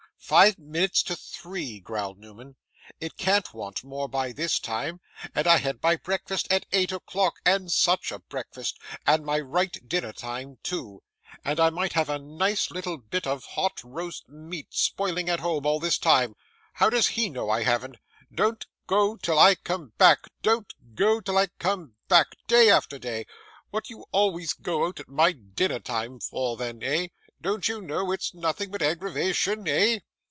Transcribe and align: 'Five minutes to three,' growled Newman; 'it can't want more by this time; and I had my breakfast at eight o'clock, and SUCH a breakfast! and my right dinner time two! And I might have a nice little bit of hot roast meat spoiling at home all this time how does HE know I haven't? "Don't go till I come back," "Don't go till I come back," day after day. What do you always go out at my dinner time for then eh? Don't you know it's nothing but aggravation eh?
'Five 0.23 0.59
minutes 0.59 1.01
to 1.03 1.15
three,' 1.15 1.79
growled 1.79 2.19
Newman; 2.19 2.55
'it 2.99 3.17
can't 3.17 3.53
want 3.55 3.83
more 3.83 4.07
by 4.07 4.31
this 4.31 4.59
time; 4.59 5.01
and 5.33 5.47
I 5.47 5.57
had 5.57 5.81
my 5.81 5.95
breakfast 5.95 6.47
at 6.53 6.67
eight 6.71 6.91
o'clock, 6.91 7.37
and 7.43 7.71
SUCH 7.71 8.11
a 8.11 8.19
breakfast! 8.19 8.79
and 9.07 9.25
my 9.25 9.39
right 9.39 9.75
dinner 9.89 10.13
time 10.13 10.59
two! 10.61 11.01
And 11.43 11.59
I 11.59 11.71
might 11.71 11.93
have 11.93 12.07
a 12.07 12.19
nice 12.19 12.69
little 12.69 12.97
bit 12.99 13.25
of 13.25 13.43
hot 13.43 13.83
roast 13.83 14.29
meat 14.29 14.67
spoiling 14.69 15.27
at 15.27 15.39
home 15.41 15.65
all 15.65 15.79
this 15.79 15.97
time 15.97 16.35
how 16.73 16.89
does 16.91 17.07
HE 17.09 17.29
know 17.31 17.49
I 17.49 17.63
haven't? 17.63 17.97
"Don't 18.33 18.67
go 18.85 19.17
till 19.17 19.39
I 19.39 19.55
come 19.55 19.91
back," 19.97 20.29
"Don't 20.43 20.71
go 20.93 21.19
till 21.19 21.37
I 21.39 21.47
come 21.57 21.95
back," 22.07 22.27
day 22.47 22.69
after 22.69 22.99
day. 22.99 23.25
What 23.71 23.85
do 23.85 23.95
you 23.95 24.05
always 24.11 24.53
go 24.53 24.85
out 24.85 24.99
at 24.99 25.09
my 25.09 25.31
dinner 25.33 25.79
time 25.79 26.19
for 26.19 26.57
then 26.57 26.83
eh? 26.83 27.07
Don't 27.41 27.67
you 27.67 27.81
know 27.81 28.11
it's 28.11 28.35
nothing 28.35 28.69
but 28.69 28.83
aggravation 28.83 29.67
eh? 29.67 29.99